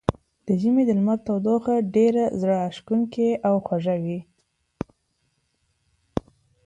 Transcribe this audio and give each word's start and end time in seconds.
د 0.45 0.47
ژمي 0.61 0.83
د 0.85 0.91
لمر 0.99 1.17
تودوخه 1.27 1.75
ډېره 1.95 2.23
زړه 2.39 2.55
راښکونکې 2.61 3.29
او 3.47 3.55
خوږه 3.65 3.95
وي. 4.03 4.19